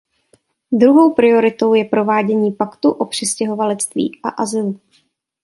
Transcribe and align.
Druhou 0.71 1.13
prioritou 1.13 1.73
je 1.73 1.85
provádění 1.85 2.51
Paktu 2.53 2.91
o 2.91 3.05
přistěhovalectví 3.05 4.19
a 4.23 4.29
azylu. 4.29 4.79